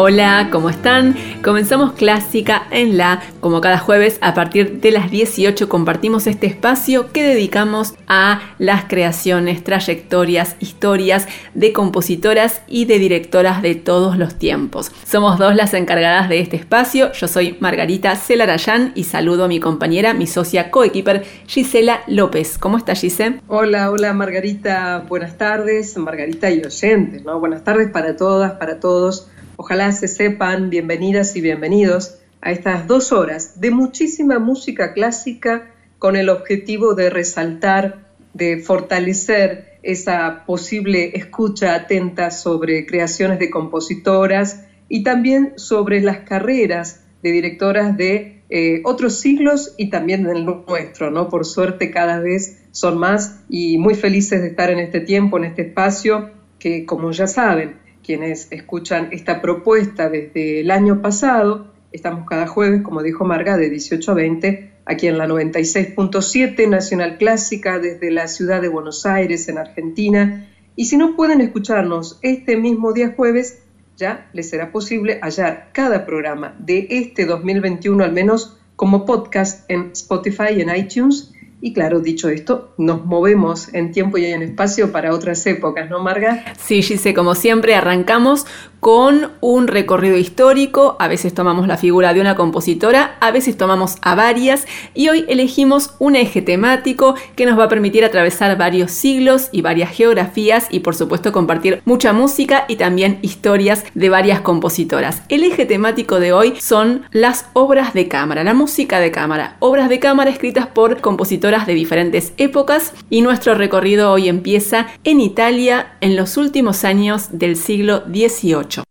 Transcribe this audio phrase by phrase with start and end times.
[0.00, 1.16] Hola, ¿cómo están?
[1.42, 7.10] Comenzamos Clásica en la, como cada jueves a partir de las 18 compartimos este espacio
[7.10, 14.36] que dedicamos a las creaciones, trayectorias, historias de compositoras y de directoras de todos los
[14.36, 14.92] tiempos.
[15.04, 19.58] Somos dos las encargadas de este espacio, yo soy Margarita Celarayán y saludo a mi
[19.58, 22.56] compañera, mi socia coequiper Gisela López.
[22.56, 23.40] ¿Cómo está Gisela?
[23.48, 27.40] Hola, hola Margarita, buenas tardes, Margarita y oyentes, ¿no?
[27.40, 29.28] Buenas tardes para todas, para todos.
[29.60, 36.14] Ojalá se sepan, bienvenidas y bienvenidos a estas dos horas de muchísima música clásica con
[36.14, 45.02] el objetivo de resaltar, de fortalecer esa posible escucha atenta sobre creaciones de compositoras y
[45.02, 51.28] también sobre las carreras de directoras de eh, otros siglos y también del nuestro, ¿no?
[51.28, 55.46] Por suerte cada vez son más y muy felices de estar en este tiempo, en
[55.46, 56.30] este espacio
[56.60, 61.74] que, como ya saben, quienes escuchan esta propuesta desde el año pasado.
[61.92, 67.18] Estamos cada jueves, como dijo Marga, de 18 a 20, aquí en la 96.7 Nacional
[67.18, 70.48] Clásica, desde la ciudad de Buenos Aires, en Argentina.
[70.74, 73.58] Y si no pueden escucharnos este mismo día jueves,
[73.98, 79.90] ya les será posible hallar cada programa de este 2021 al menos como podcast en
[79.92, 84.92] Spotify y en iTunes y claro, dicho esto, nos movemos en tiempo y en espacio
[84.92, 86.44] para otras épocas, ¿no, Marga?
[86.58, 88.46] Sí, Gise, como siempre, arrancamos
[88.80, 93.96] con un recorrido histórico, a veces tomamos la figura de una compositora, a veces tomamos
[94.02, 98.92] a varias y hoy elegimos un eje temático que nos va a permitir atravesar varios
[98.92, 104.40] siglos y varias geografías y por supuesto compartir mucha música y también historias de varias
[104.42, 105.22] compositoras.
[105.28, 109.88] El eje temático de hoy son las obras de cámara, la música de cámara, obras
[109.88, 111.00] de cámara escritas por
[111.48, 117.56] de diferentes épocas y nuestro recorrido hoy empieza en Italia en los últimos años del
[117.56, 118.84] siglo XVIII.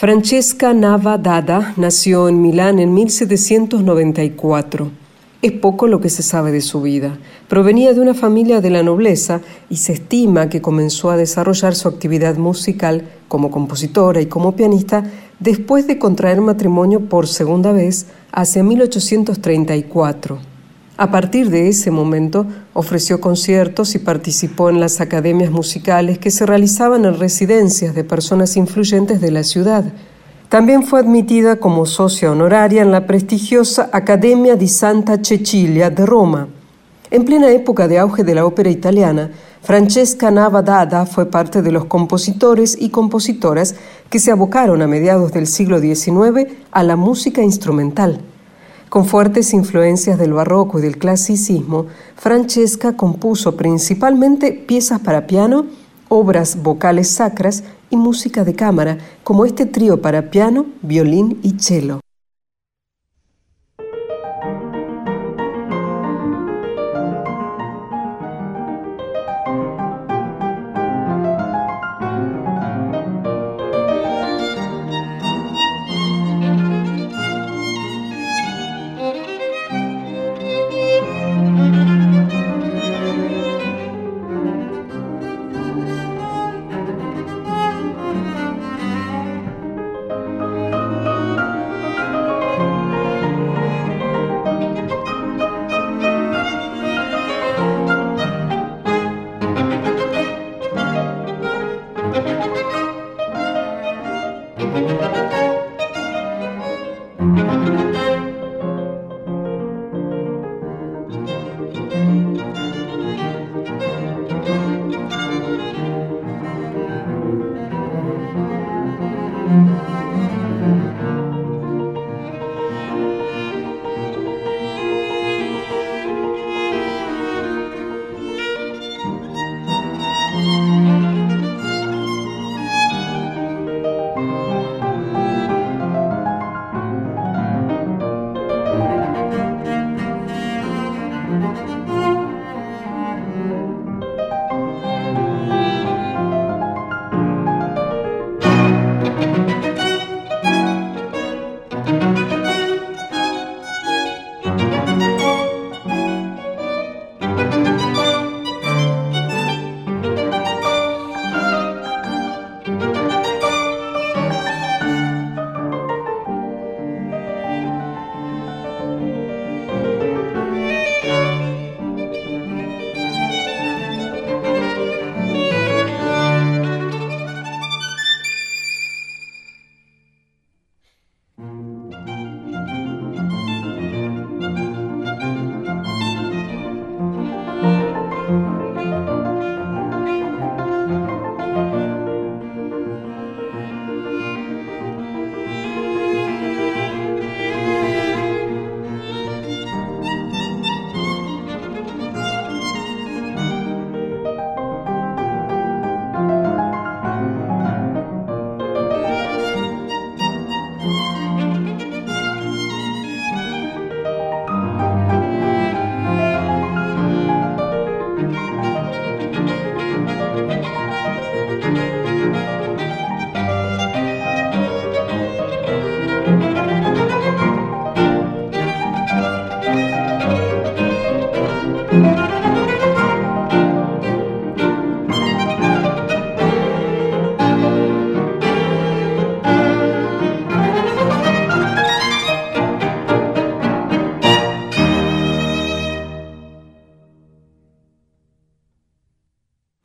[0.00, 4.92] Francesca Nava Dada nació en Milán en 1794.
[5.42, 7.18] Es poco lo que se sabe de su vida.
[7.48, 11.88] Provenía de una familia de la nobleza y se estima que comenzó a desarrollar su
[11.88, 15.02] actividad musical como compositora y como pianista
[15.40, 20.57] después de contraer matrimonio por segunda vez hacia 1834.
[21.00, 26.44] A partir de ese momento ofreció conciertos y participó en las academias musicales que se
[26.44, 29.84] realizaban en residencias de personas influyentes de la ciudad.
[30.48, 36.48] También fue admitida como socia honoraria en la prestigiosa Academia di Santa Cecilia de Roma.
[37.12, 39.30] En plena época de auge de la ópera italiana,
[39.62, 43.76] Francesca Nava fue parte de los compositores y compositoras
[44.10, 48.20] que se abocaron a mediados del siglo XIX a la música instrumental.
[48.88, 55.66] Con fuertes influencias del barroco y del clasicismo, Francesca compuso principalmente piezas para piano,
[56.08, 62.00] obras vocales sacras y música de cámara, como este trío para piano, violín y cello.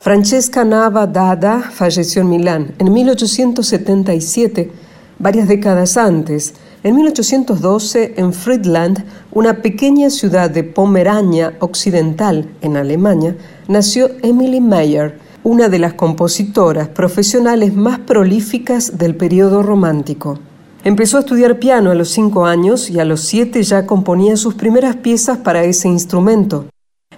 [0.03, 4.69] Francesca Nava Dada falleció en Milán en 1877,
[5.17, 6.55] varias décadas antes.
[6.83, 13.38] En 1812, en Friedland, una pequeña ciudad de Pomerania Occidental, en Alemania,
[13.69, 20.38] nació Emily Meyer, una de las compositoras profesionales más prolíficas del periodo romántico.
[20.83, 24.55] Empezó a estudiar piano a los cinco años y a los siete ya componía sus
[24.55, 26.65] primeras piezas para ese instrumento.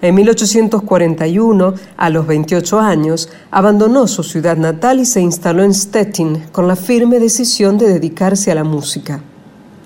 [0.02, 6.44] En 1841, a los 28 años, abandonó su ciudad natal y se instaló en Stettin
[6.52, 9.22] con la firme decisión de dedicarse a la música.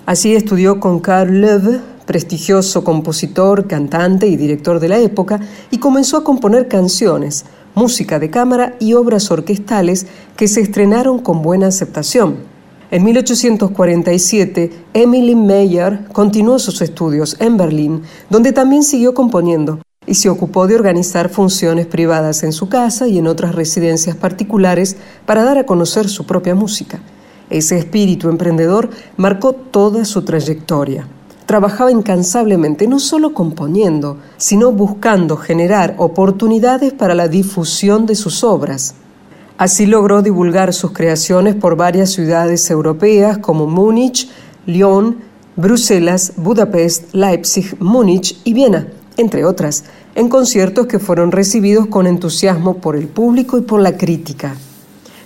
[0.06, 5.38] Así estudió con Karl Löwe, prestigioso compositor, cantante y director de la época,
[5.70, 7.44] y comenzó a componer canciones,
[7.76, 12.38] música de cámara y obras orquestales que se estrenaron con buena aceptación.
[12.90, 19.78] En 1847, Emily Meyer continuó sus estudios en Berlín, donde también siguió componiendo
[20.10, 24.96] y se ocupó de organizar funciones privadas en su casa y en otras residencias particulares
[25.24, 26.98] para dar a conocer su propia música.
[27.48, 31.06] Ese espíritu emprendedor marcó toda su trayectoria.
[31.46, 38.96] Trabajaba incansablemente, no solo componiendo, sino buscando generar oportunidades para la difusión de sus obras.
[39.58, 44.28] Así logró divulgar sus creaciones por varias ciudades europeas como Múnich,
[44.66, 45.18] Lyon,
[45.54, 48.88] Bruselas, Budapest, Leipzig, Múnich y Viena,
[49.20, 53.96] entre otras, en conciertos que fueron recibidos con entusiasmo por el público y por la
[53.96, 54.56] crítica.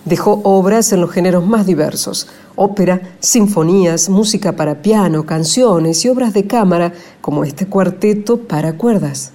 [0.04, 6.34] Dejó obras en los géneros más diversos, ópera, sinfonías, música para piano, canciones y obras
[6.34, 9.33] de cámara como este cuarteto para cuerdas.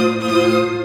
[0.00, 0.79] Música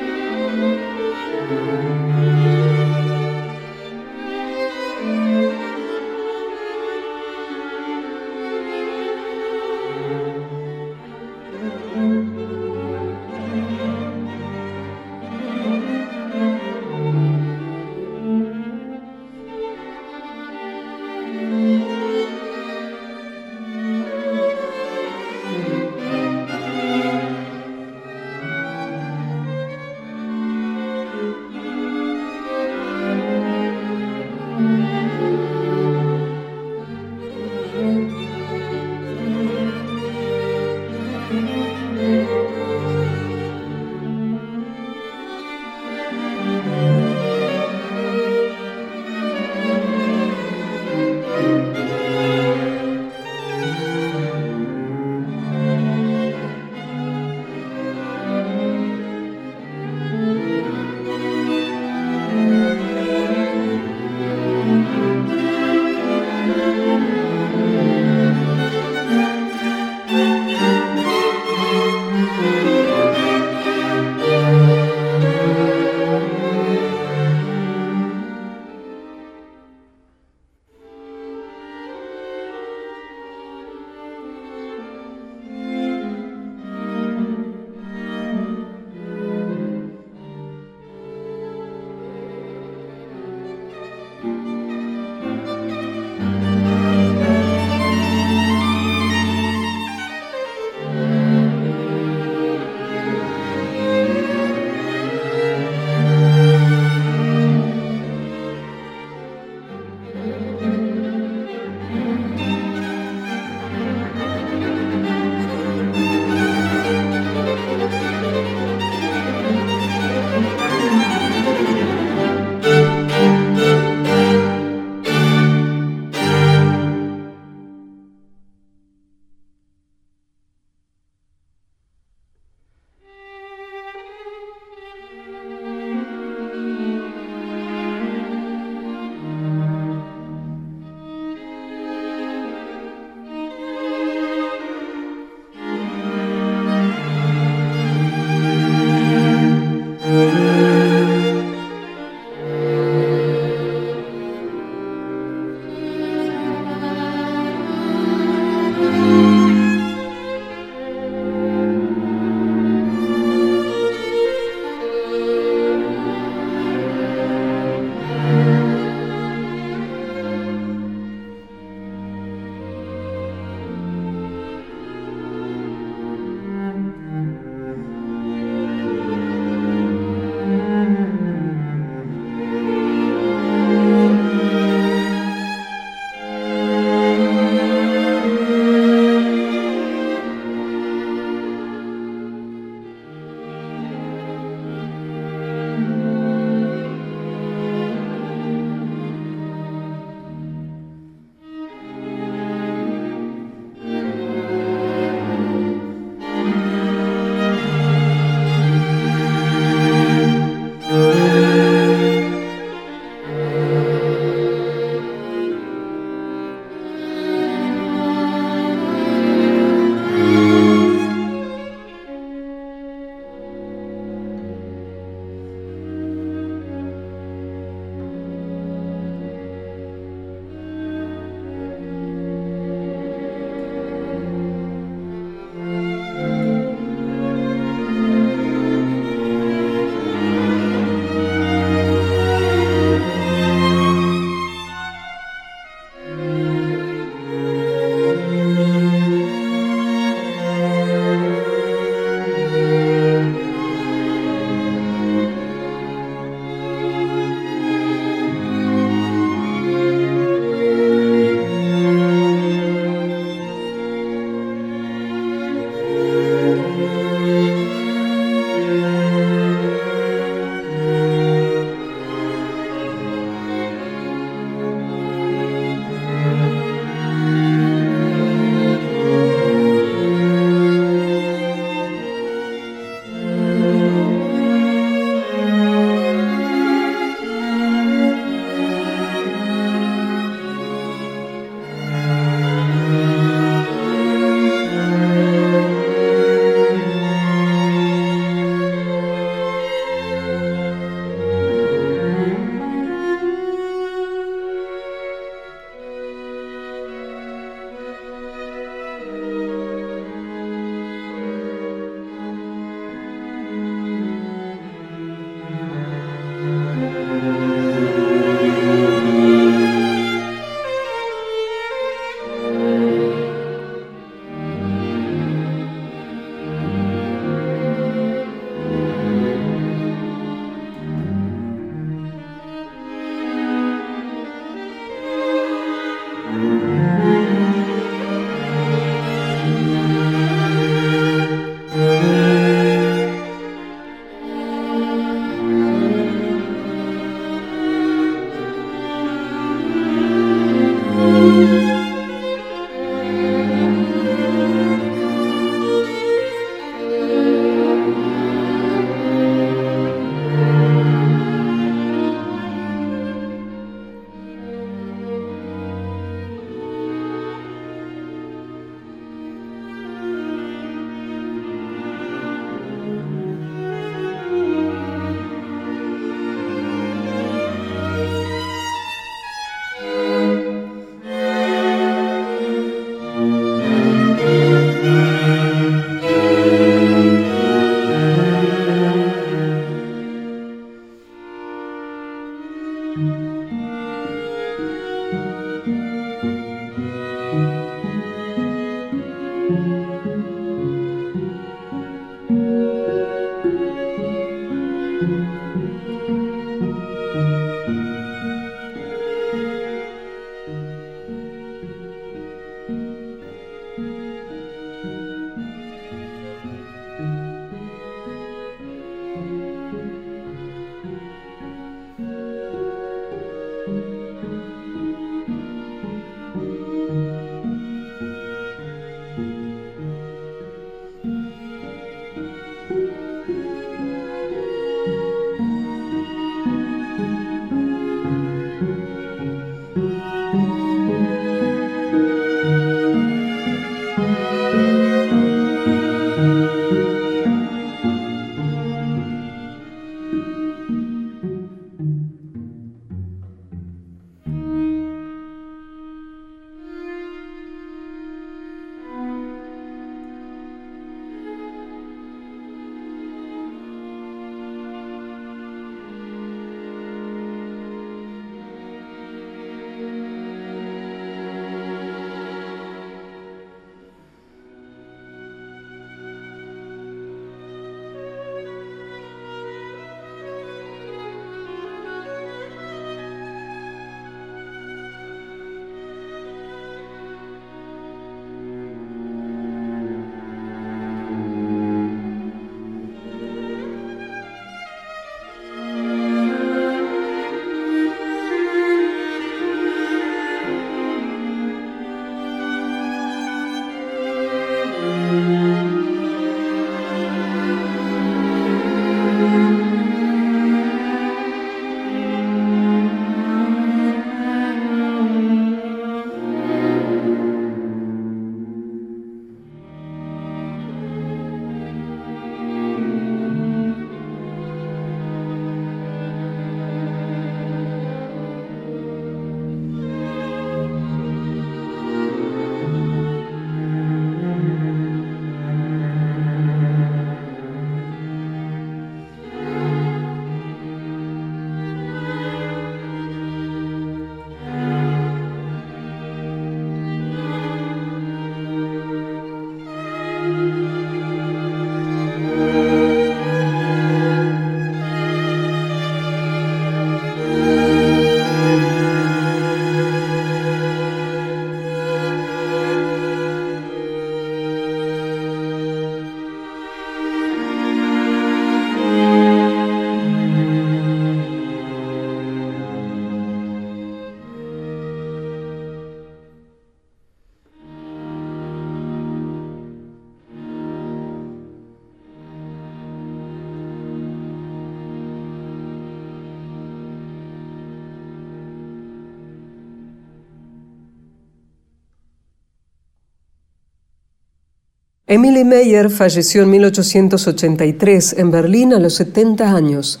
[595.10, 600.00] Emily Meyer falleció en 1883 en Berlín a los 70 años.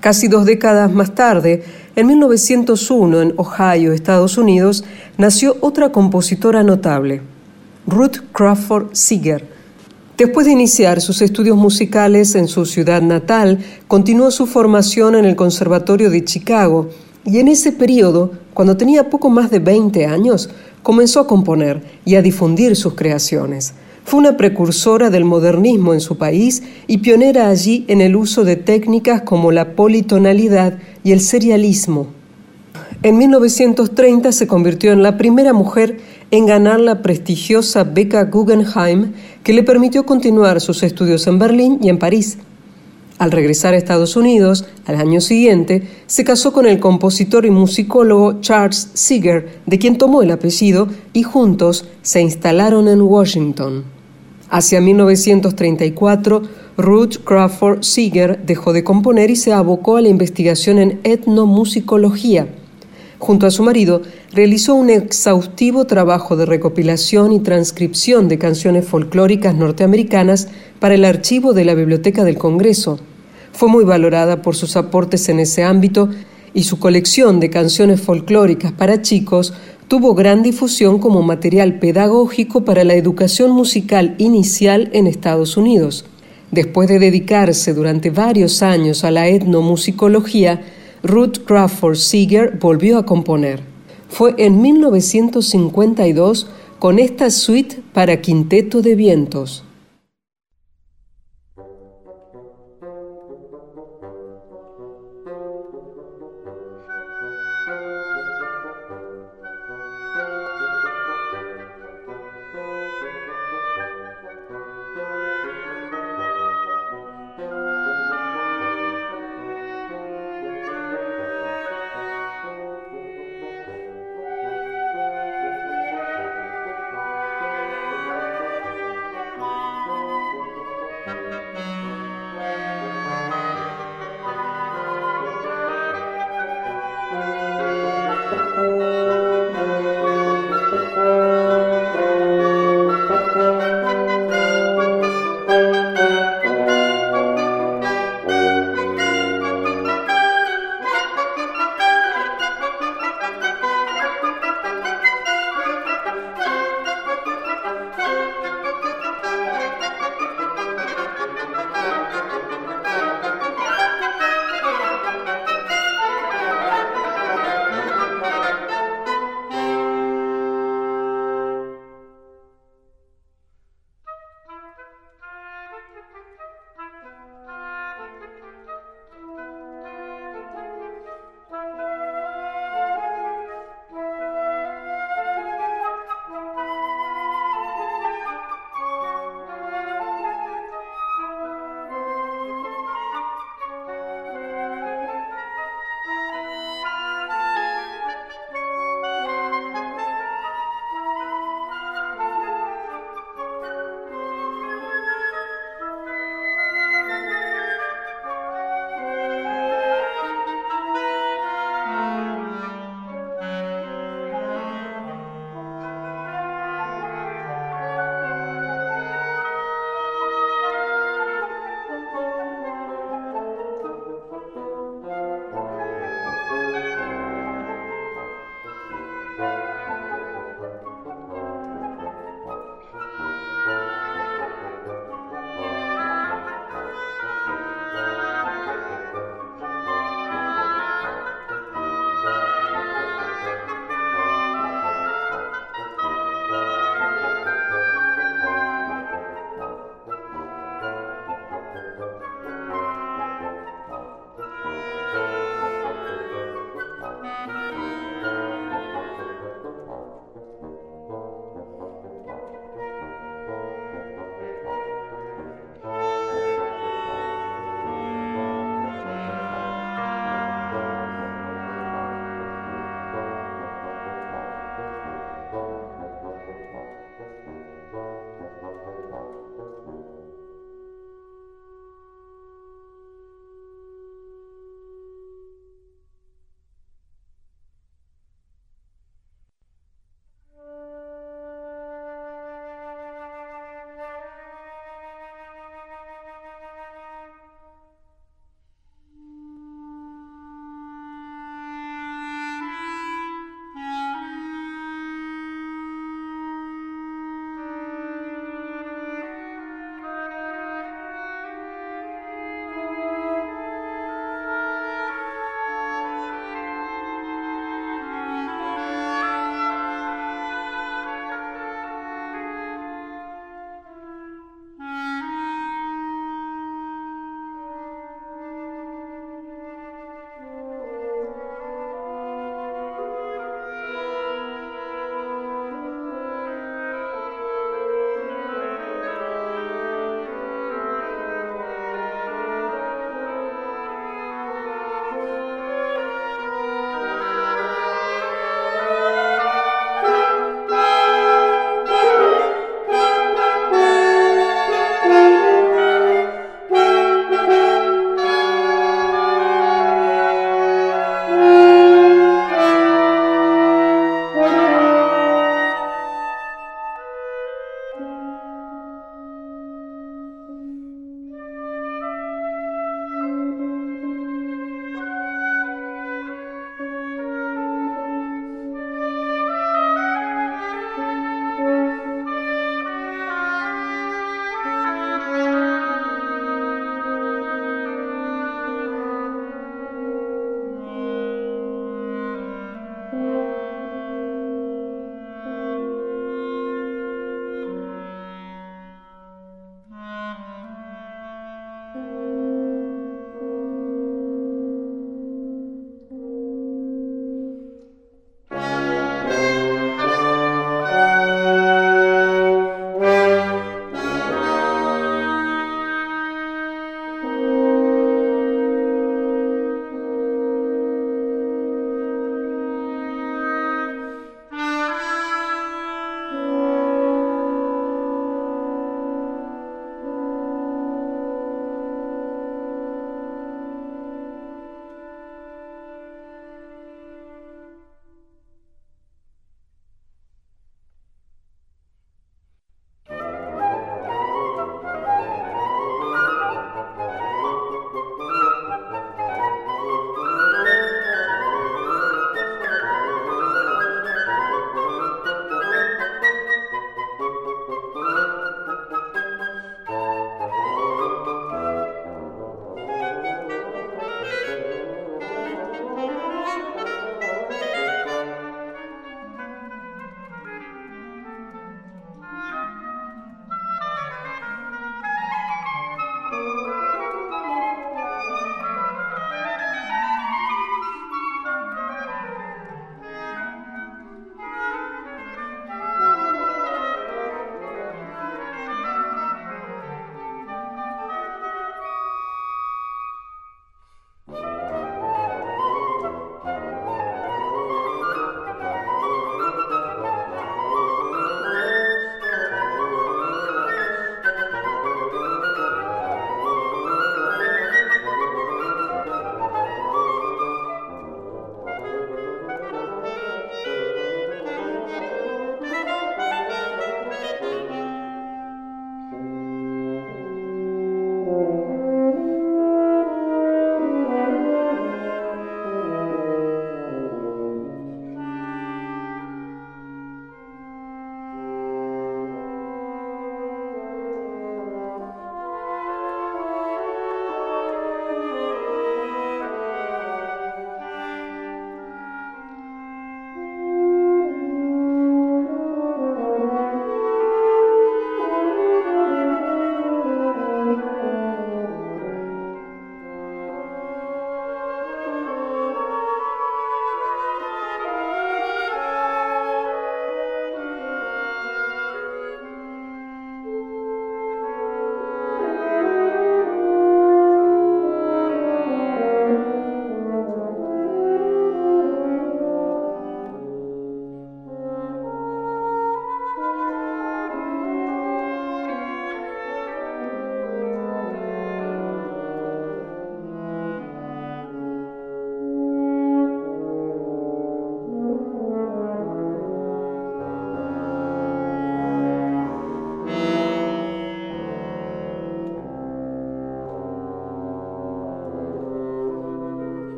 [0.00, 1.62] Casi dos décadas más tarde,
[1.94, 4.82] en 1901, en Ohio, Estados Unidos,
[5.18, 7.20] nació otra compositora notable,
[7.86, 9.46] Ruth Crawford Seeger.
[10.16, 15.36] Después de iniciar sus estudios musicales en su ciudad natal, continuó su formación en el
[15.36, 16.88] Conservatorio de Chicago
[17.26, 20.48] y en ese periodo, cuando tenía poco más de 20 años,
[20.82, 23.74] comenzó a componer y a difundir sus creaciones.
[24.06, 28.54] Fue una precursora del modernismo en su país y pionera allí en el uso de
[28.54, 32.06] técnicas como la politonalidad y el serialismo.
[33.02, 35.98] En 1930 se convirtió en la primera mujer
[36.30, 41.88] en ganar la prestigiosa beca Guggenheim que le permitió continuar sus estudios en Berlín y
[41.88, 42.38] en París.
[43.18, 48.40] Al regresar a Estados Unidos, al año siguiente, se casó con el compositor y musicólogo
[48.40, 53.95] Charles Seeger, de quien tomó el apellido, y juntos se instalaron en Washington.
[54.48, 56.42] Hacia 1934,
[56.76, 62.46] Ruth Crawford Seeger dejó de componer y se abocó a la investigación en etnomusicología.
[63.18, 69.54] Junto a su marido, realizó un exhaustivo trabajo de recopilación y transcripción de canciones folclóricas
[69.54, 73.00] norteamericanas para el archivo de la Biblioteca del Congreso.
[73.52, 76.10] Fue muy valorada por sus aportes en ese ámbito
[76.52, 79.54] y su colección de canciones folclóricas para chicos
[79.88, 86.04] tuvo gran difusión como material pedagógico para la educación musical inicial en Estados Unidos.
[86.50, 90.62] Después de dedicarse durante varios años a la etnomusicología,
[91.02, 93.60] Ruth Crawford Seeger volvió a componer.
[94.08, 99.65] Fue en 1952 con esta suite para quinteto de vientos.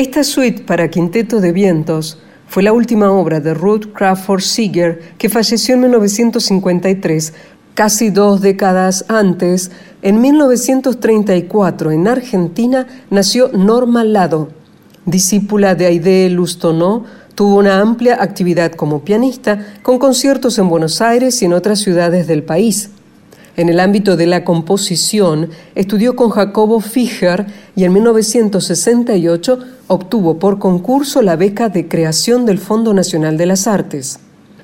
[0.00, 2.16] Esta suite para quinteto de vientos
[2.48, 7.34] fue la última obra de Ruth Crawford Seeger, que falleció en 1953,
[7.74, 9.70] casi dos décadas antes.
[10.00, 14.48] En 1934, en Argentina, nació Norma Lado.
[15.04, 21.42] Discípula de Aide Lustonó, tuvo una amplia actividad como pianista, con conciertos en Buenos Aires
[21.42, 22.88] y en otras ciudades del país.
[23.58, 27.44] En el ámbito de la composición, estudió con Jacobo Fischer
[27.76, 29.58] y en 1968
[29.92, 34.20] obtuvo por concurso la beca de creación del Fondo Nacional de las Artes.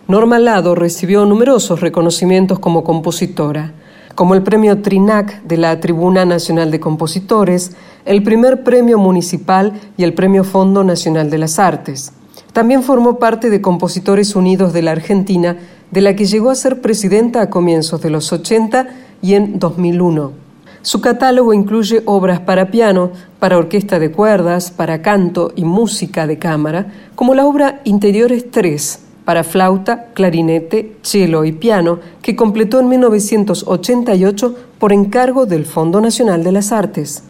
[0.07, 3.73] Norma Lado recibió numerosos reconocimientos como compositora,
[4.15, 7.73] como el Premio Trinac de la Tribuna Nacional de Compositores,
[8.05, 12.13] el primer Premio Municipal y el Premio Fondo Nacional de las Artes.
[12.53, 15.57] También formó parte de Compositores Unidos de la Argentina
[15.91, 18.91] de la que llegó a ser presidenta a comienzos de los 80
[19.23, 20.46] y en 2001.
[20.87, 23.11] Su catálogo incluye obras para piano,
[23.41, 29.01] para orquesta de cuerdas, para canto y música de cámara, como la obra Interiores 3,
[29.25, 36.45] para flauta, clarinete, cello y piano, que completó en 1988 por encargo del Fondo Nacional
[36.45, 37.25] de las Artes.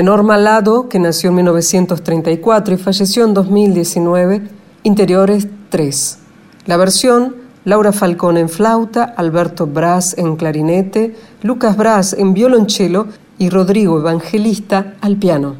[0.00, 4.40] De Lado, que nació en 1934 y falleció en 2019,
[4.82, 6.18] Interiores 3.
[6.64, 7.36] La versión,
[7.66, 14.94] Laura Falcón en flauta, Alberto Brás en clarinete, Lucas Brás en violonchelo y Rodrigo Evangelista
[15.02, 15.56] al piano.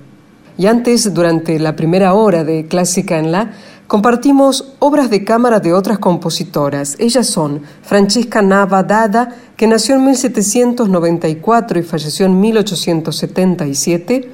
[0.56, 3.52] Y antes, durante la primera hora de Clásica en La,
[3.90, 6.94] compartimos obras de cámara de otras compositoras.
[7.00, 14.30] Ellas son Francesca Nava Dada, que nació en 1794 y falleció en 1877,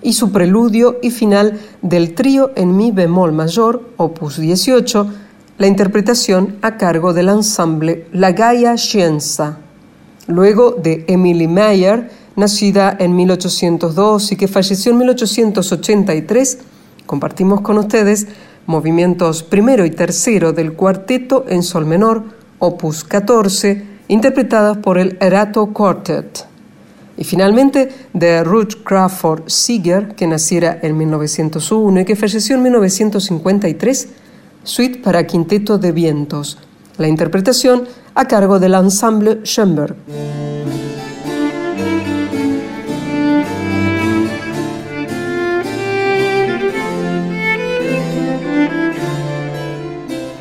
[0.00, 5.06] y su preludio y final del trío en mi bemol mayor, opus 18,
[5.58, 9.58] la interpretación a cargo del ensemble La Gaia Scienza.
[10.28, 16.58] Luego de Emily Meyer, nacida en 1802 y que falleció en 1883,
[17.04, 18.28] compartimos con ustedes
[18.68, 22.22] movimientos primero y tercero del cuarteto en sol menor,
[22.58, 26.44] opus 14, interpretados por el Erato Quartet.
[27.16, 34.08] Y finalmente de Ruth Crawford Seeger, que naciera en 1901 y que falleció en 1953,
[34.64, 36.58] Suite para Quinteto de Vientos,
[36.98, 39.96] la interpretación a cargo del ensemble Schoenberg.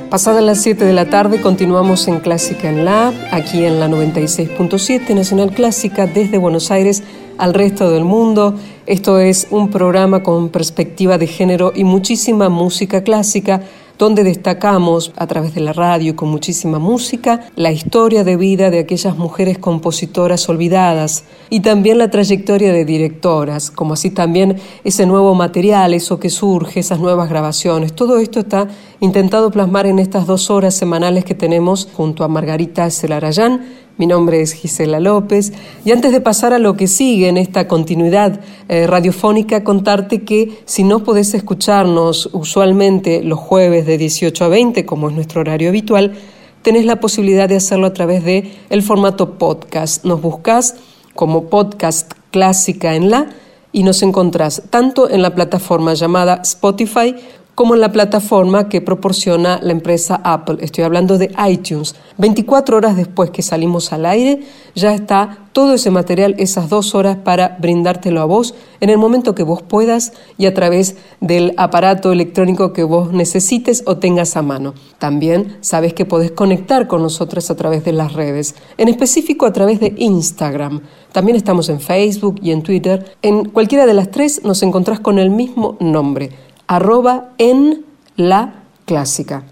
[0.09, 5.13] Pasadas las 7 de la tarde continuamos en Clásica en La, aquí en la 96.7
[5.13, 7.03] Nacional Clásica desde Buenos Aires
[7.37, 8.55] al resto del mundo.
[8.85, 13.63] Esto es un programa con perspectiva de género y muchísima música clásica
[13.97, 18.69] donde destacamos a través de la radio y con muchísima música la historia de vida
[18.69, 25.05] de aquellas mujeres compositoras olvidadas y también la trayectoria de directoras, como así también ese
[25.05, 27.93] nuevo material, eso que surge, esas nuevas grabaciones.
[27.93, 28.67] Todo esto está
[28.99, 33.61] intentado plasmar en estas dos horas semanales que tenemos junto a Margarita Celarayán
[33.97, 37.67] mi nombre es Gisela López y antes de pasar a lo que sigue en esta
[37.67, 44.47] continuidad eh, radiofónica, contarte que si no podés escucharnos usualmente los jueves de 18 a
[44.49, 46.13] 20, como es nuestro horario habitual,
[46.61, 50.05] tenés la posibilidad de hacerlo a través de el formato podcast.
[50.05, 50.75] Nos buscas
[51.15, 53.29] como podcast clásica en la
[53.71, 57.15] y nos encontrás tanto en la plataforma llamada Spotify
[57.57, 60.57] como en la plataforma que proporciona la empresa Apple.
[60.59, 61.95] Estoy hablando de iTunes.
[62.19, 64.41] 24 horas después que salimos al aire,
[64.75, 69.33] ya está todo ese material, esas dos horas para brindártelo a vos en el momento
[69.33, 74.43] que vos puedas y a través del aparato electrónico que vos necesites o tengas a
[74.43, 74.75] mano.
[74.99, 79.53] También sabes que podés conectar con nosotros a través de las redes, en específico a
[79.53, 80.81] través de Instagram.
[81.11, 83.15] También estamos en Facebook y en Twitter.
[83.23, 89.43] En cualquiera de las tres nos encontrás con el mismo nombre arroba en la clásica.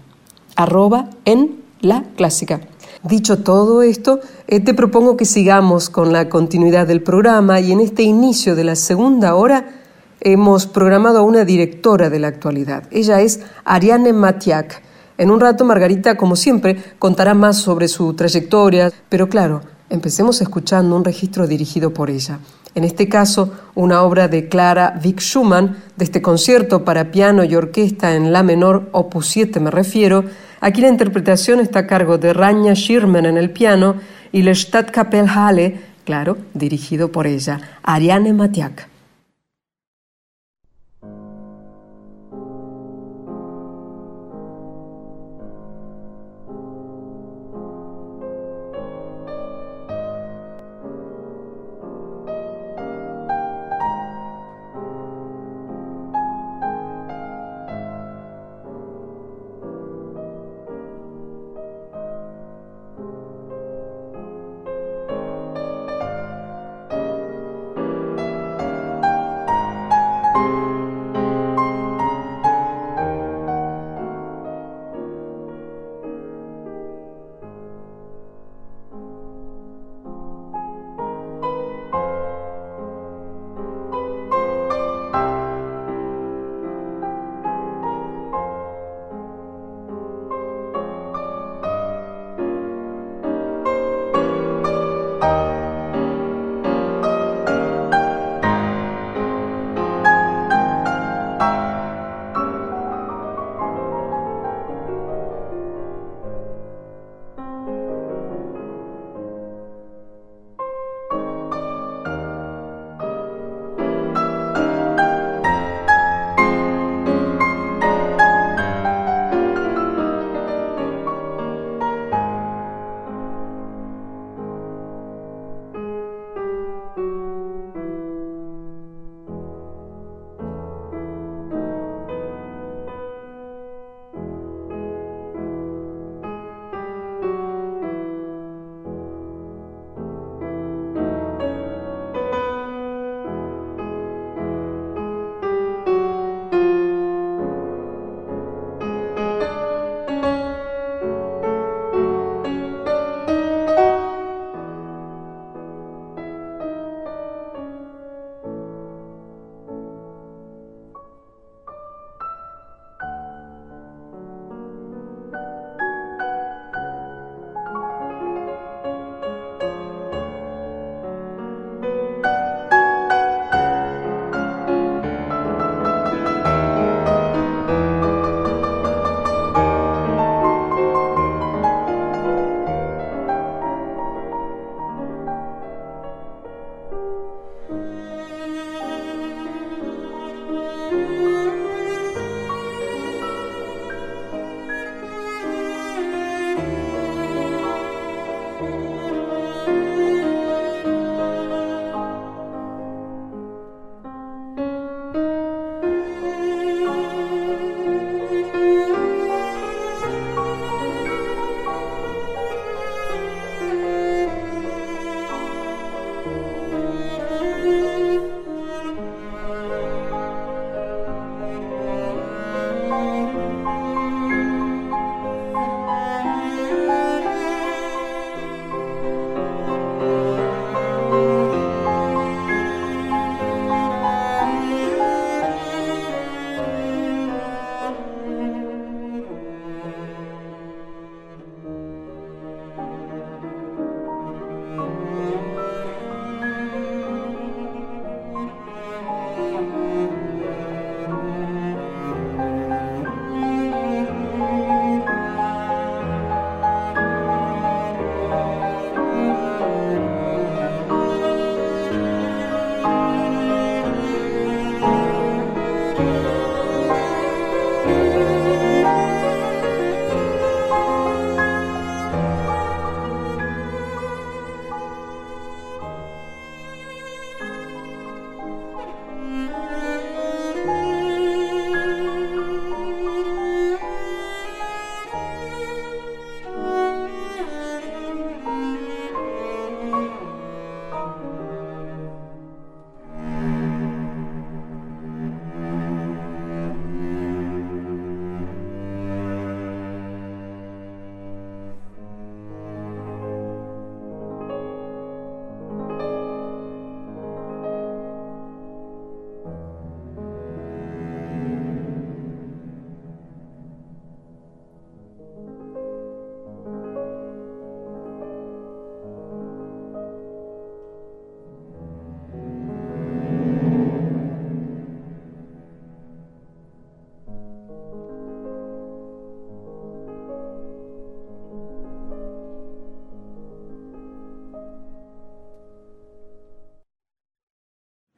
[0.54, 2.60] Arroba en la clásica.
[3.02, 7.80] Dicho todo esto, eh, te propongo que sigamos con la continuidad del programa y en
[7.80, 9.82] este inicio de la segunda hora
[10.20, 12.84] hemos programado a una directora de la actualidad.
[12.90, 14.82] Ella es Ariane Matiak.
[15.18, 20.96] En un rato, Margarita, como siempre, contará más sobre su trayectoria, pero claro, empecemos escuchando
[20.96, 22.40] un registro dirigido por ella.
[22.76, 27.56] En este caso, una obra de Clara Vick Schumann, de este concierto para piano y
[27.56, 30.26] orquesta en La menor, opus 7 me refiero.
[30.60, 33.96] Aquí la interpretación está a cargo de Rania Schirmen en el piano
[34.30, 38.95] y Le Stadtkapellhalle, claro, dirigido por ella, Ariane Matiak.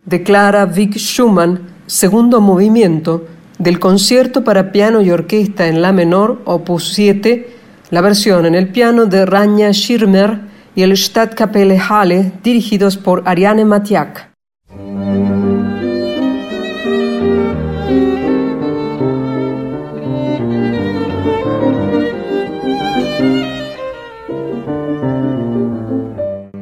[0.08, 3.26] De Clara Vick Schumann, segundo movimiento
[3.58, 7.48] del concierto para piano y orquesta en la menor, opus 7,
[7.90, 10.40] la versión en el piano de Rania Schirmer
[10.74, 14.30] y el Stadtkapelle Halle, dirigidos por Ariane Matiak.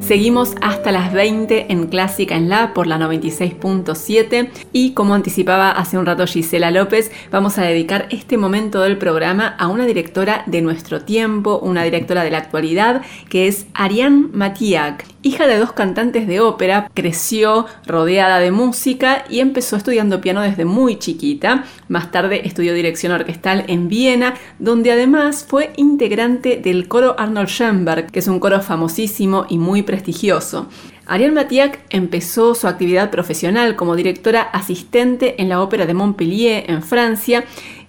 [0.07, 5.97] Seguimos hasta las 20 en Clásica en La por la 96.7 y como anticipaba hace
[5.97, 10.61] un rato Gisela López, vamos a dedicar este momento del programa a una directora de
[10.61, 15.03] nuestro tiempo, una directora de la actualidad, que es Ariane Matiak.
[15.23, 20.63] Hija de dos cantantes de ópera, creció rodeada de música y empezó estudiando piano desde
[20.63, 21.65] muy chiquita.
[21.89, 28.11] Más tarde estudió dirección orquestal en Viena, donde además fue integrante del coro Arnold Schoenberg,
[28.11, 30.67] que es un coro famosísimo y muy prestigioso.
[31.07, 36.83] Ariel Matiac empezó su actividad profesional como directora asistente en la Ópera de Montpellier en
[36.83, 37.45] Francia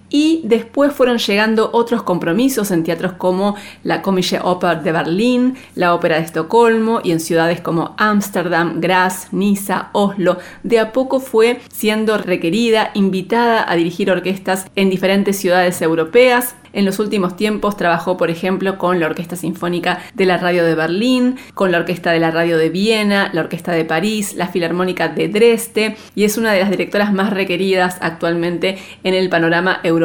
[0.09, 5.93] y después fueron llegando otros compromisos en teatros como la Komische Oper de Berlín, la
[5.93, 10.37] Ópera de Estocolmo y en ciudades como Ámsterdam, Graz, Niza, Oslo.
[10.63, 16.85] De a poco fue siendo requerida, invitada a dirigir orquestas en diferentes ciudades europeas, en
[16.85, 21.37] los últimos tiempos trabajó, por ejemplo, con la Orquesta Sinfónica de la Radio de Berlín,
[21.53, 25.29] con la Orquesta de la Radio de Viena, la Orquesta de París, la Filarmónica de
[25.29, 29.98] Dresde y es una de las directoras más requeridas actualmente en el panorama europeo,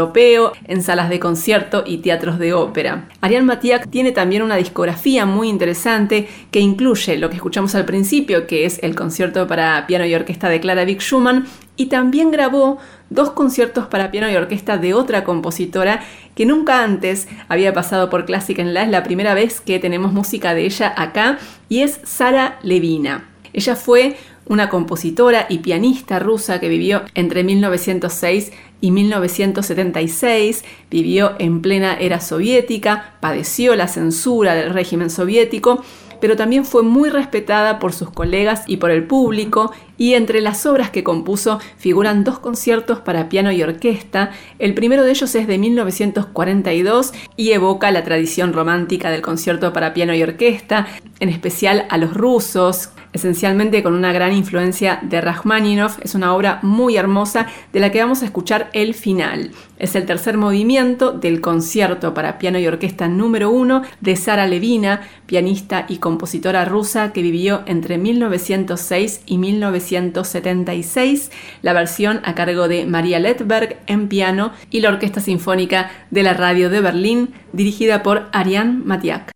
[0.67, 3.09] en salas de concierto y teatros de ópera.
[3.21, 8.47] Ariane Matiak tiene también una discografía muy interesante que incluye lo que escuchamos al principio,
[8.47, 12.79] que es el concierto para piano y orquesta de Clara Vick Schumann, y también grabó
[13.11, 16.01] dos conciertos para piano y orquesta de otra compositora
[16.35, 18.83] que nunca antes había pasado por Clásica en La.
[18.83, 21.39] Es la primera vez que tenemos música de ella acá
[21.69, 23.29] y es Sara Levina.
[23.53, 24.17] Ella fue
[24.47, 32.21] una compositora y pianista rusa que vivió entre 1906 y 1976, vivió en plena era
[32.21, 35.83] soviética, padeció la censura del régimen soviético
[36.25, 40.65] pero también fue muy respetada por sus colegas y por el público, y entre las
[40.65, 44.31] obras que compuso figuran dos conciertos para piano y orquesta.
[44.59, 49.93] El primero de ellos es de 1942 y evoca la tradición romántica del concierto para
[49.93, 50.87] piano y orquesta,
[51.21, 55.99] en especial a los rusos, esencialmente con una gran influencia de Rachmaninoff.
[56.03, 59.53] Es una obra muy hermosa de la que vamos a escuchar el final.
[59.79, 65.01] Es el tercer movimiento del concierto para piano y orquesta número uno de Sara Levina,
[65.27, 71.31] pianista y compositora rusa que vivió entre 1906 y 1976,
[71.63, 76.35] la versión a cargo de María Letberg en piano y la Orquesta Sinfónica de la
[76.35, 79.34] Radio de Berlín, dirigida por Ariane Matiak.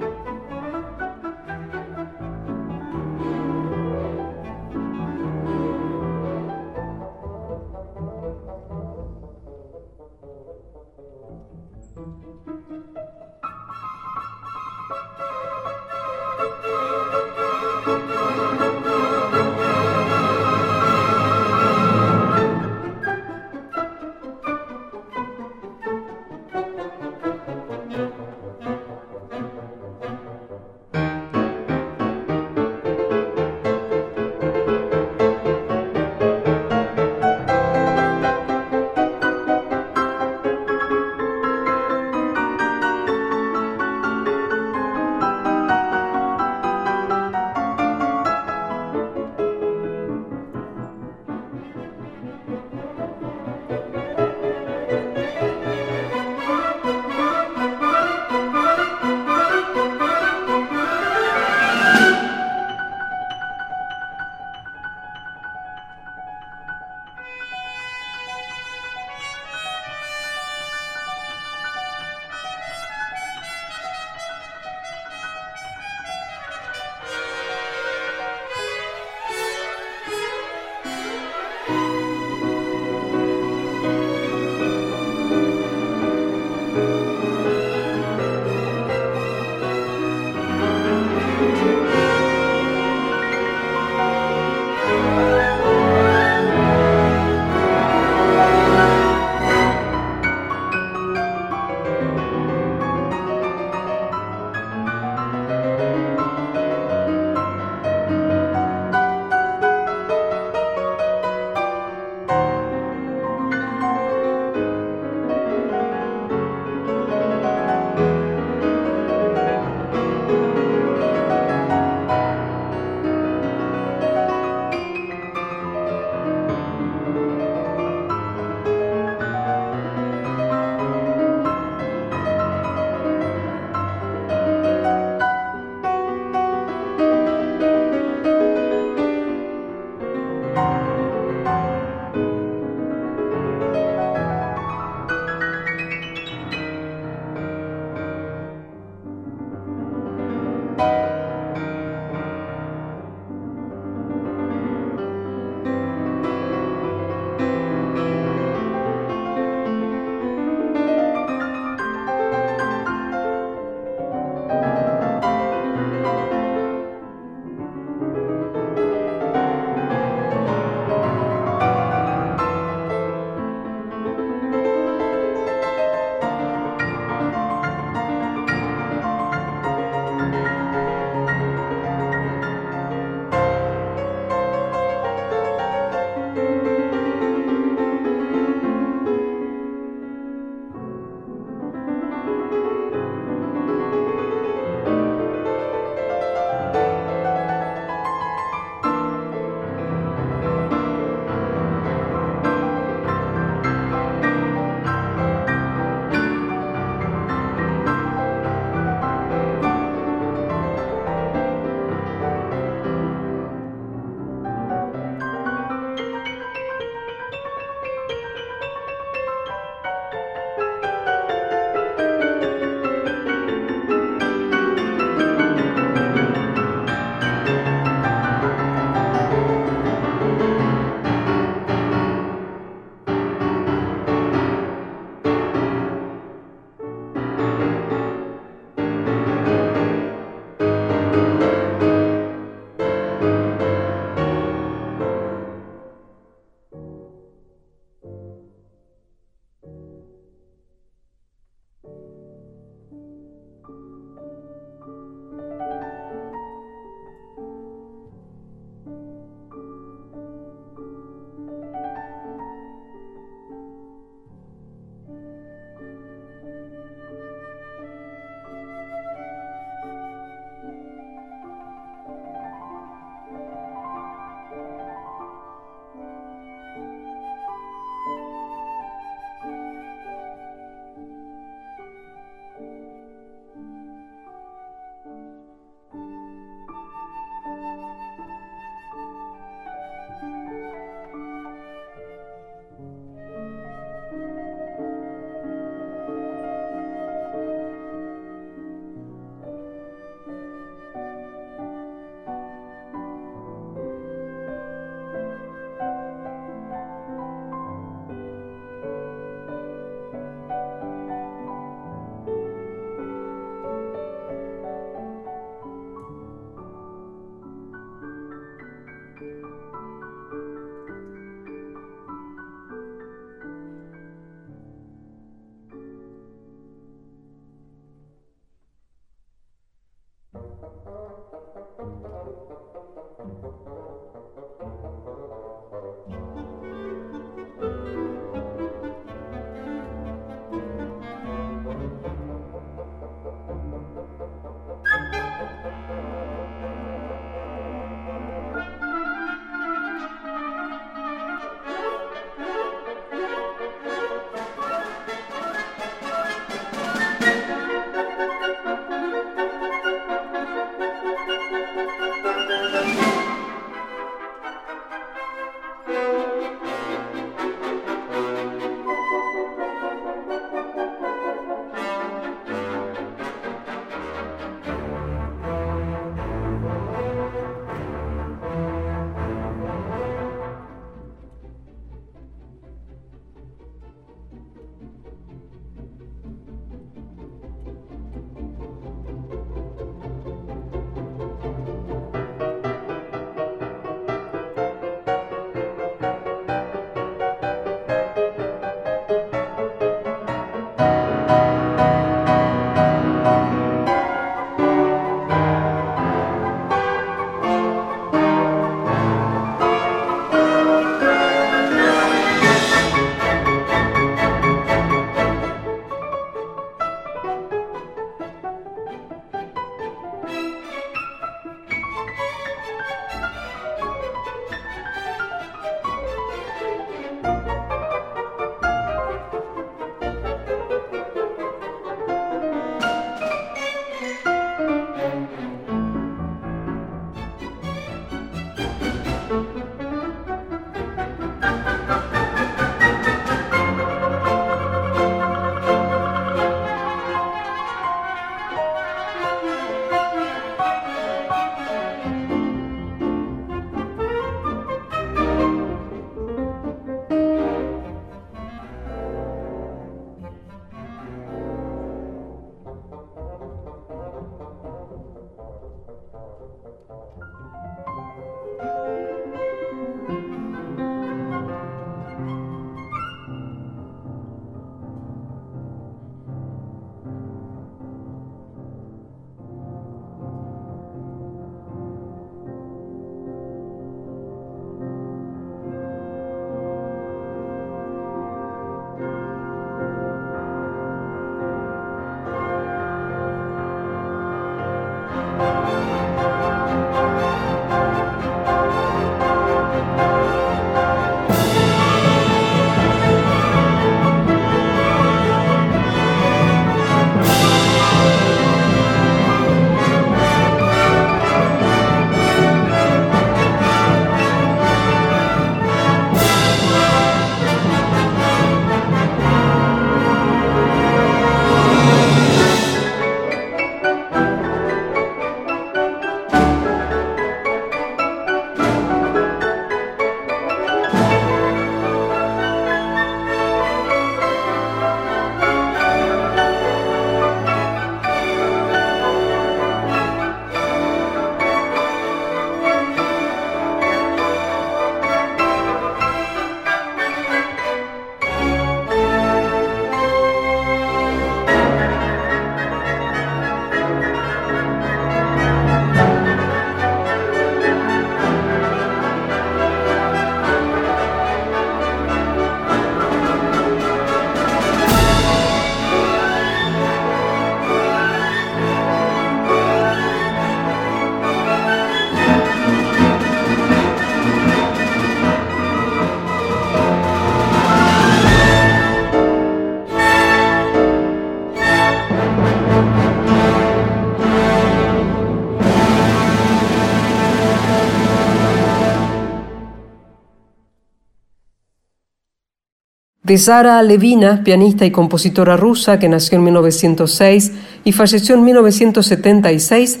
[593.28, 597.52] De Zara Levina, pianista y compositora rusa que nació en 1906
[597.84, 600.00] y falleció en 1976,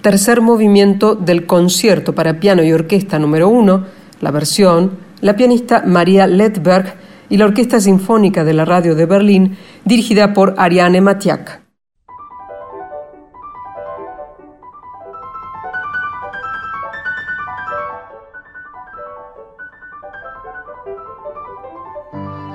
[0.00, 3.84] tercer movimiento del concierto para piano y orquesta número uno,
[4.22, 6.94] la versión, la pianista María Ledberg
[7.28, 11.61] y la Orquesta Sinfónica de la Radio de Berlín, dirigida por Ariane Matiak.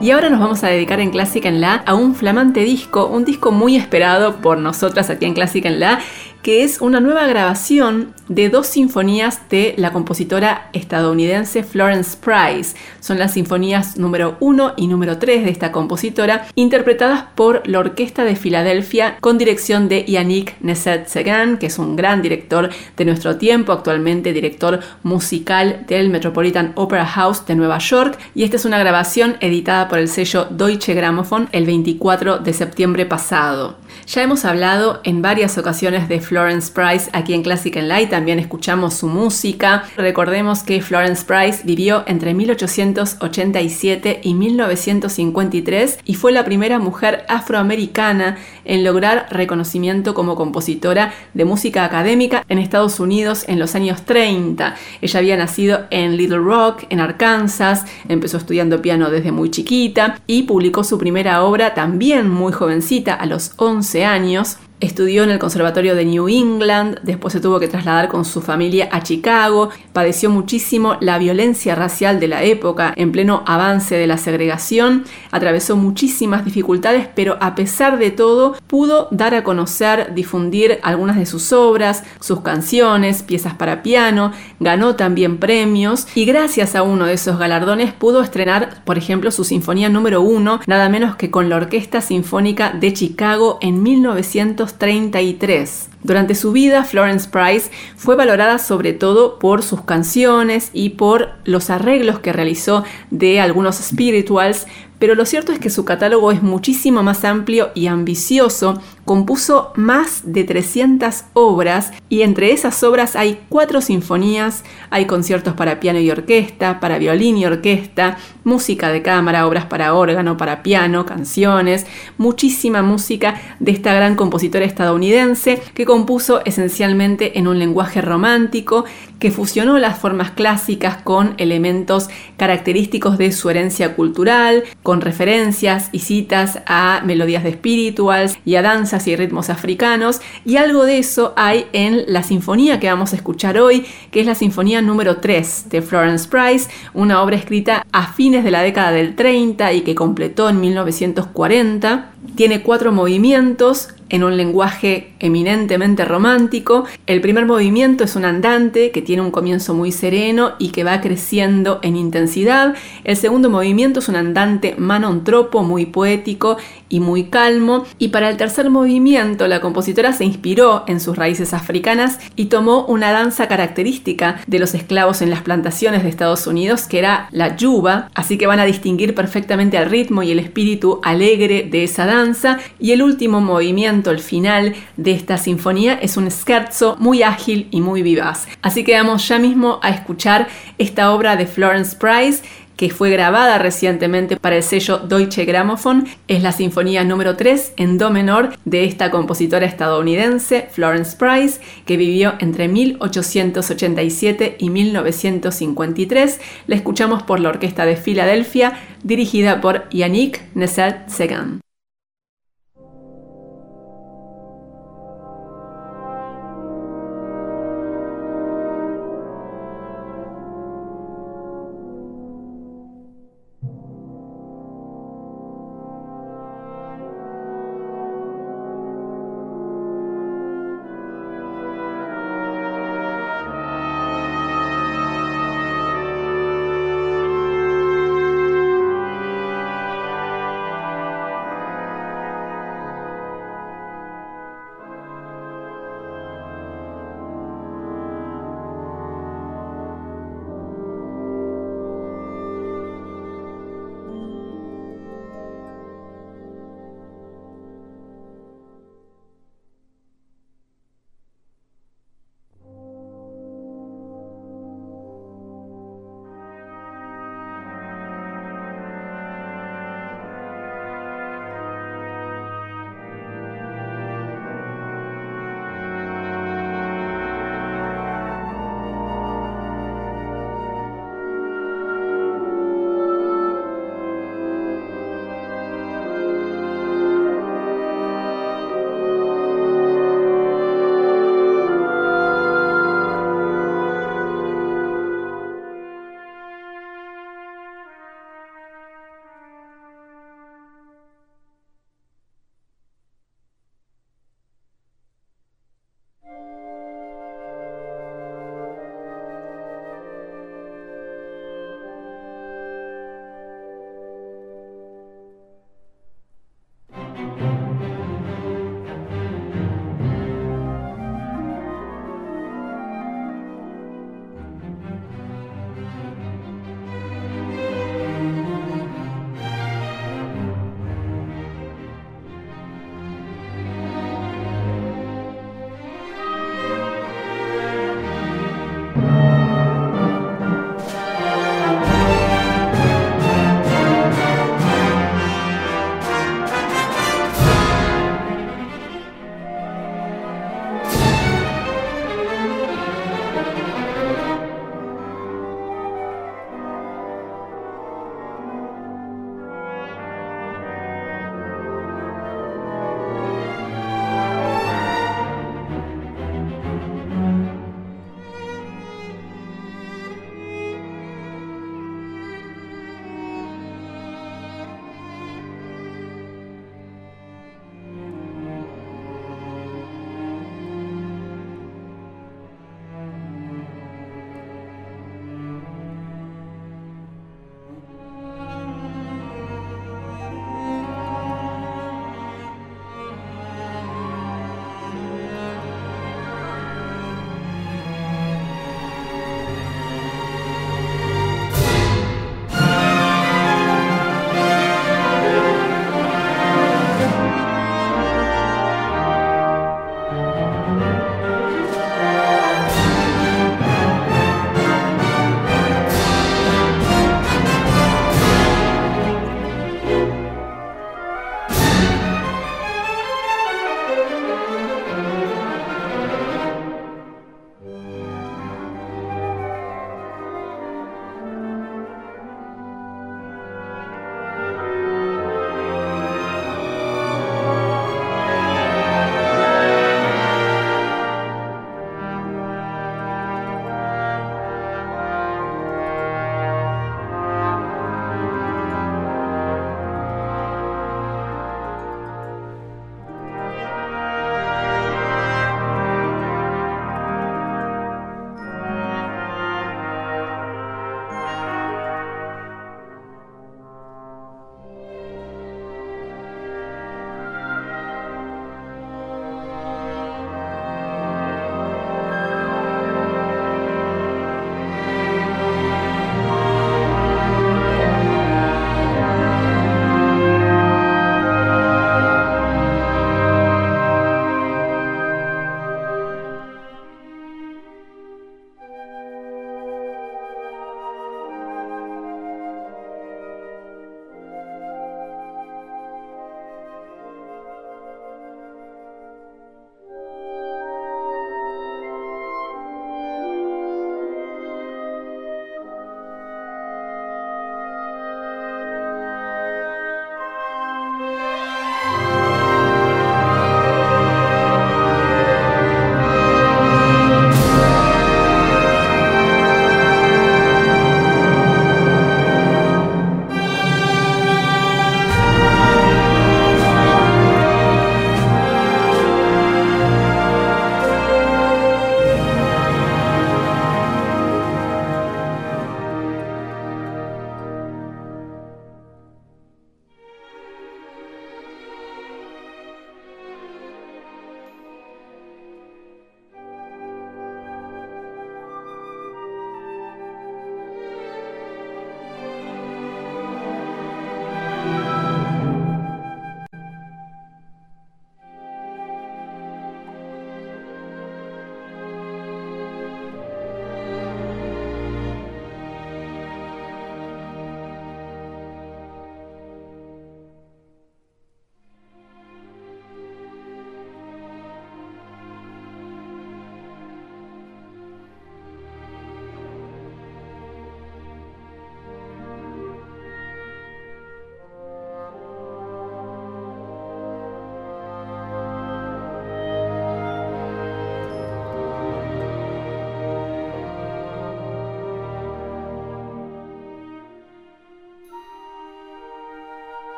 [0.00, 3.26] Y ahora nos vamos a dedicar en Clásica en La a un flamante disco, un
[3.26, 6.00] disco muy esperado por nosotras aquí en Clásica en La,
[6.42, 12.76] que es una nueva grabación de dos sinfonías de la compositora estadounidense Florence Price.
[13.00, 18.24] Son las sinfonías número 1 y número 3 de esta compositora, interpretadas por la Orquesta
[18.24, 23.72] de Filadelfia con dirección de Yannick Neset-Segan, que es un gran director de nuestro tiempo,
[23.72, 28.18] actualmente director musical del Metropolitan Opera House de Nueva York.
[28.34, 33.06] Y esta es una grabación editada por el sello Deutsche Grammophon el 24 de septiembre
[33.06, 33.79] pasado.
[34.06, 38.38] Ya hemos hablado en varias ocasiones de Florence Price aquí en Classic and Light, también
[38.38, 39.84] escuchamos su música.
[39.96, 48.38] Recordemos que Florence Price vivió entre 1887 y 1953 y fue la primera mujer afroamericana
[48.64, 54.74] en lograr reconocimiento como compositora de música académica en Estados Unidos en los años 30.
[55.00, 60.44] Ella había nacido en Little Rock, en Arkansas, empezó estudiando piano desde muy chiquita y
[60.44, 65.94] publicó su primera obra también muy jovencita, a los 11 años, Estudió en el Conservatorio
[65.94, 70.96] de New England, después se tuvo que trasladar con su familia a Chicago, padeció muchísimo
[71.00, 77.08] la violencia racial de la época en pleno avance de la segregación, atravesó muchísimas dificultades,
[77.14, 82.40] pero a pesar de todo pudo dar a conocer, difundir algunas de sus obras, sus
[82.40, 88.22] canciones, piezas para piano, ganó también premios y gracias a uno de esos galardones pudo
[88.22, 92.94] estrenar, por ejemplo, su sinfonía número uno, nada menos que con la Orquesta Sinfónica de
[92.94, 95.88] Chicago en 1900 33.
[96.02, 101.70] Durante su vida, Florence Price fue valorada sobre todo por sus canciones y por los
[101.70, 104.66] arreglos que realizó de algunos spirituals,
[104.98, 108.80] pero lo cierto es que su catálogo es muchísimo más amplio y ambicioso.
[109.10, 115.80] Compuso más de 300 obras y entre esas obras hay cuatro sinfonías, hay conciertos para
[115.80, 121.06] piano y orquesta, para violín y orquesta, música de cámara, obras para órgano, para piano,
[121.06, 121.86] canciones,
[122.18, 128.84] muchísima música de esta gran compositora estadounidense que compuso esencialmente en un lenguaje romántico
[129.18, 135.98] que fusionó las formas clásicas con elementos característicos de su herencia cultural, con referencias y
[135.98, 141.32] citas a melodías de spirituals y a danzas y ritmos africanos, y algo de eso
[141.36, 145.68] hay en la sinfonía que vamos a escuchar hoy, que es la sinfonía número 3
[145.68, 149.94] de Florence Price, una obra escrita a fines de la década del 30 y que
[149.94, 152.10] completó en 1940.
[152.36, 156.84] Tiene cuatro movimientos, en un lenguaje eminentemente romántico.
[157.06, 161.00] El primer movimiento es un andante que tiene un comienzo muy sereno y que va
[161.00, 162.74] creciendo en intensidad.
[163.04, 166.58] El segundo movimiento es un andante manontropo muy poético
[166.88, 167.84] y muy calmo.
[167.98, 172.84] Y para el tercer movimiento la compositora se inspiró en sus raíces africanas y tomó
[172.86, 177.56] una danza característica de los esclavos en las plantaciones de Estados Unidos que era la
[177.56, 178.10] yuba.
[178.14, 182.58] Así que van a distinguir perfectamente el ritmo y el espíritu alegre de esa danza.
[182.80, 187.82] Y el último movimiento el final de esta sinfonía es un scherzo muy ágil y
[187.82, 188.48] muy vivaz.
[188.62, 190.48] Así que vamos ya mismo a escuchar
[190.78, 192.42] esta obra de Florence Price
[192.80, 197.98] que fue grabada recientemente para el sello Deutsche Grammophon, es la sinfonía número 3 en
[197.98, 206.40] do menor de esta compositora estadounidense, Florence Price, que vivió entre 1887 y 1953.
[206.68, 211.60] La escuchamos por la Orquesta de Filadelfia, dirigida por Yannick Neset-Segan.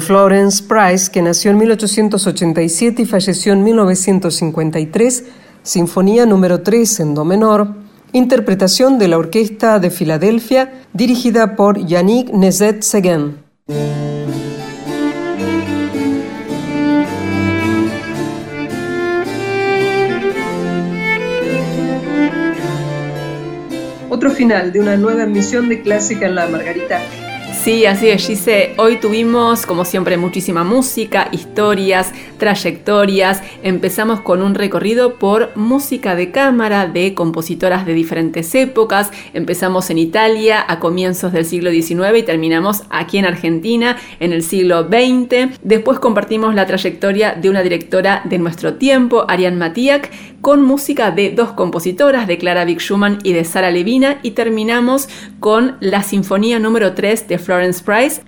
[0.00, 5.24] Florence Price, que nació en 1887 y falleció en 1953,
[5.62, 7.74] Sinfonía número 3 en Do menor,
[8.12, 13.36] interpretación de la Orquesta de Filadelfia, dirigida por Yannick Nezet-Seguin.
[24.08, 27.00] Otro final de una nueva emisión de Clásica en la Margarita
[27.66, 28.74] Sí, así es, Gise.
[28.76, 33.42] Hoy tuvimos, como siempre, muchísima música, historias, trayectorias.
[33.64, 39.10] Empezamos con un recorrido por música de cámara de compositoras de diferentes épocas.
[39.34, 44.44] Empezamos en Italia a comienzos del siglo XIX y terminamos aquí en Argentina en el
[44.44, 45.58] siglo XX.
[45.60, 51.30] Después compartimos la trayectoria de una directora de nuestro tiempo, Ariane Matiak, con música de
[51.30, 54.20] dos compositoras, de Clara Vick Schumann y de Sara Levina.
[54.22, 55.08] Y terminamos
[55.40, 57.55] con la Sinfonía número 3 de Flor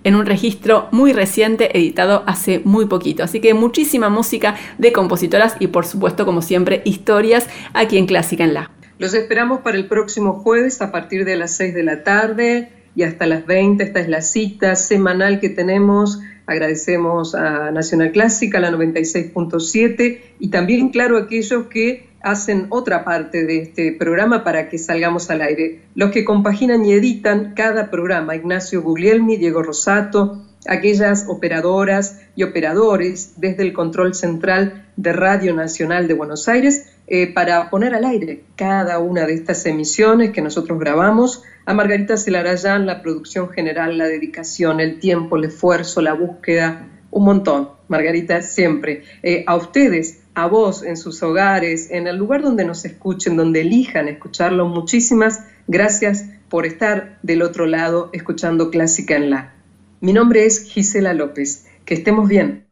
[0.05, 3.23] En un registro muy reciente editado hace muy poquito.
[3.23, 8.45] Así que muchísima música de compositoras y por supuesto como siempre historias aquí en Clásica
[8.45, 8.71] en La.
[8.99, 13.05] Los esperamos para el próximo jueves a partir de las 6 de la tarde y
[13.05, 13.85] hasta las 20.
[13.85, 16.21] Esta es la cita semanal que tenemos.
[16.49, 23.59] Agradecemos a Nacional Clásica, la 96.7 y también, claro, aquellos que hacen otra parte de
[23.59, 25.83] este programa para que salgamos al aire.
[25.95, 33.35] Los que compaginan y editan cada programa, Ignacio Guglielmi, Diego Rosato, aquellas operadoras y operadores
[33.37, 38.43] desde el control central de Radio Nacional de Buenos Aires eh, para poner al aire
[38.55, 41.43] cada una de estas emisiones que nosotros grabamos.
[41.65, 47.25] A Margarita Celarayán, la producción general, la dedicación, el tiempo, el esfuerzo, la búsqueda, un
[47.25, 47.71] montón.
[47.89, 49.05] Margarita, siempre.
[49.23, 53.63] Eh, a ustedes, a vos en sus hogares, en el lugar donde nos escuchen, donde
[53.63, 54.69] elijan escucharlo.
[54.69, 59.55] Muchísimas gracias por estar del otro lado escuchando Clásica en la.
[60.01, 61.67] Mi nombre es Gisela López.
[61.87, 62.68] Que estemos bien.